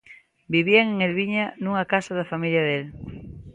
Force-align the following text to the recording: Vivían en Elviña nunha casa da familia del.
Vivían 0.53 0.87
en 0.93 0.99
Elviña 1.07 1.45
nunha 1.63 1.87
casa 1.93 2.11
da 2.19 2.29
familia 2.31 2.63
del. 2.69 2.85